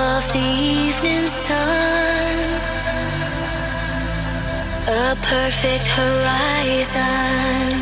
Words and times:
above 0.00 0.32
the 0.32 0.38
evening 0.38 1.26
sun, 1.26 2.46
a 4.88 5.16
perfect 5.20 5.86
horizon. 5.98 7.72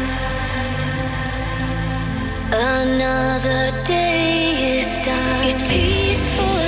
Another 2.51 3.65
day 3.85 4.79
is 4.79 4.99
done. 4.99 5.47
It's 5.47 5.63
peaceful 5.71 6.68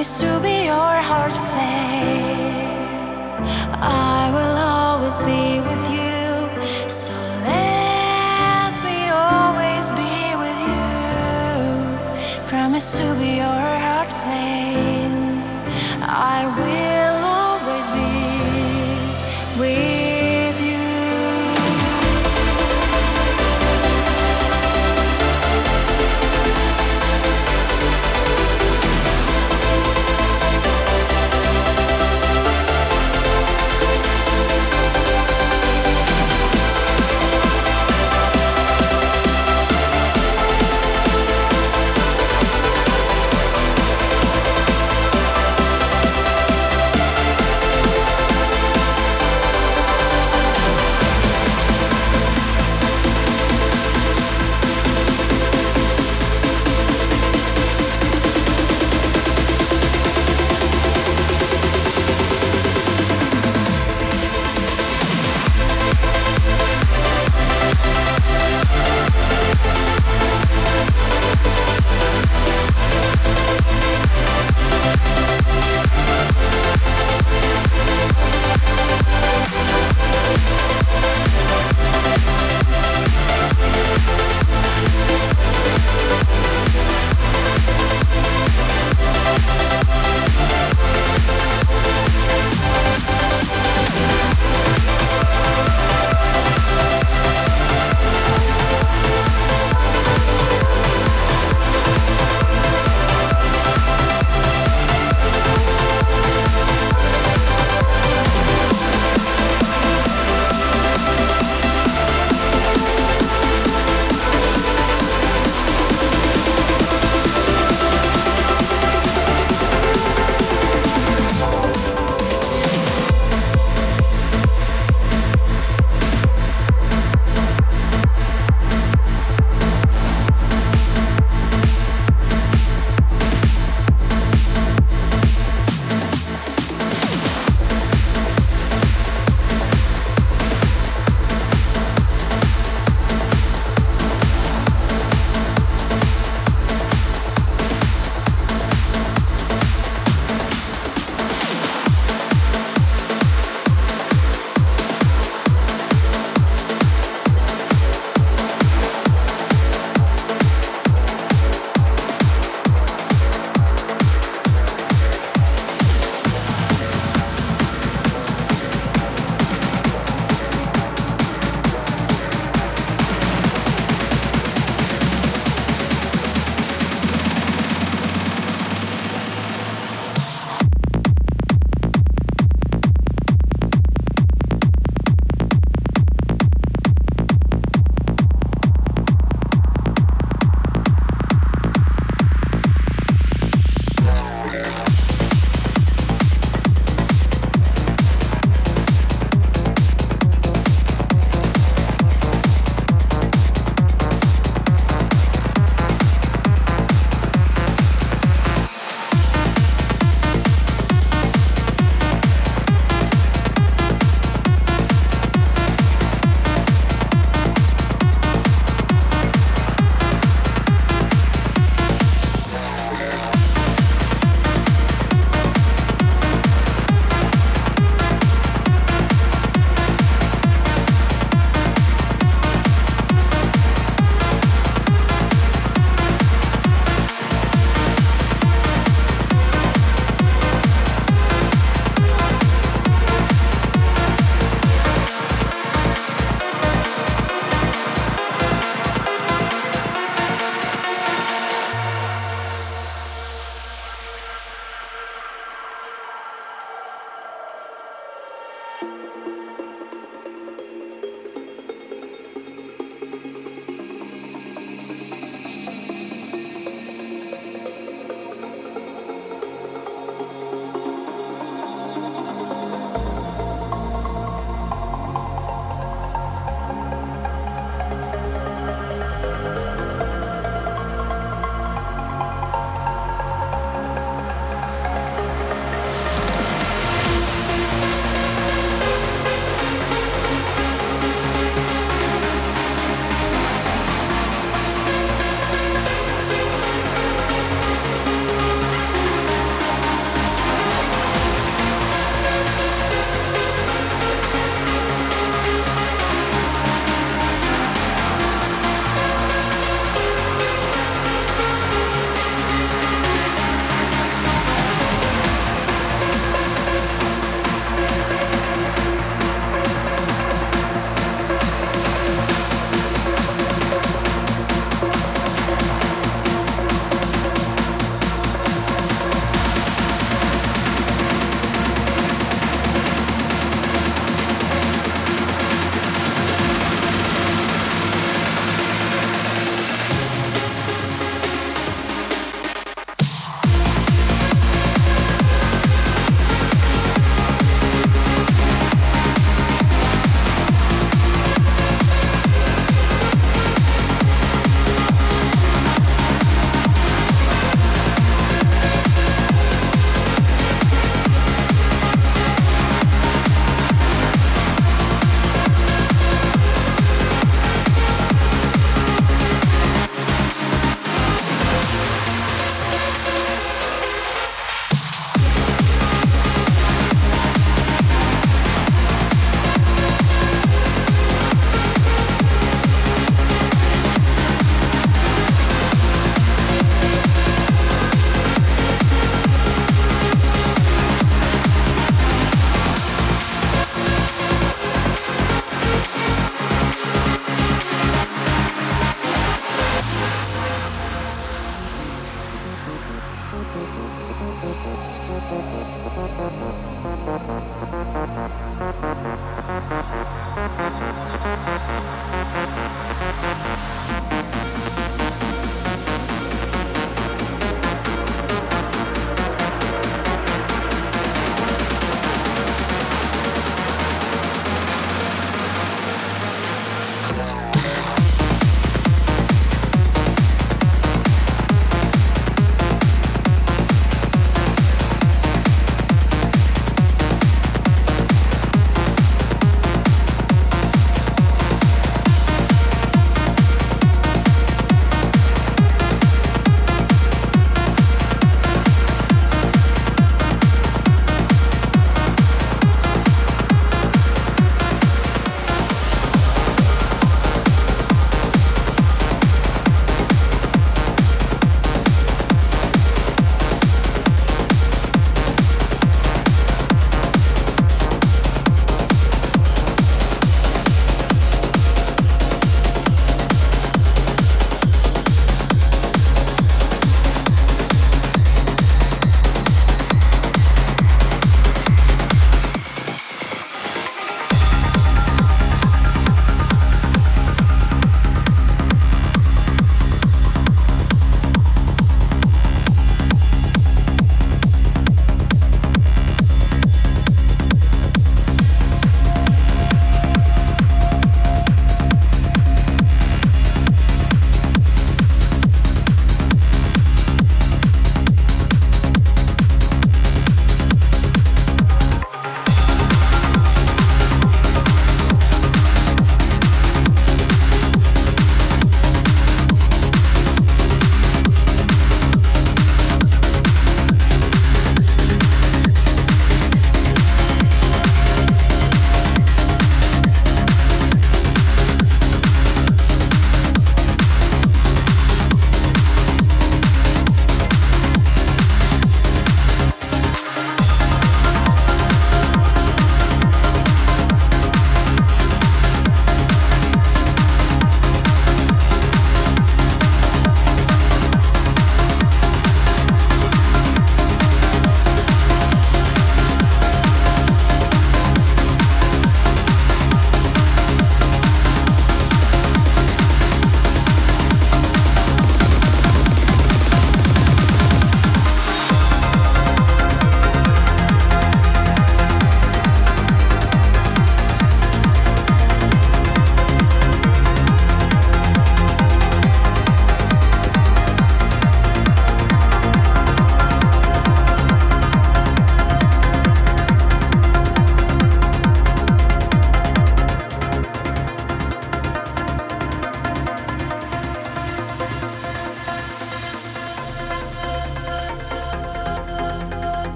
Promise 0.00 0.20
to 0.22 0.40
be 0.40 0.64
your 0.64 0.96
heart 1.10 1.36
fade. 1.52 2.88
I 3.82 4.30
will 4.32 4.56
always 4.56 5.18
be 5.18 5.60
with 5.60 5.84
you. 5.92 6.88
So 6.88 7.12
let 7.44 8.82
me 8.82 9.10
always 9.10 9.90
be 9.90 10.36
with 10.42 10.60
you. 10.72 12.48
Promise 12.48 12.96
to 12.96 13.14
be 13.20 13.36
your 13.44 13.68
heart 13.84 14.10
flame. 14.22 15.42
I 16.00 16.46
will. 16.56 16.69